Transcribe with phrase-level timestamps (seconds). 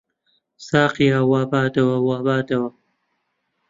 [0.67, 1.19] ساقییا!
[1.31, 2.69] وا بادەوە، وا بادەوە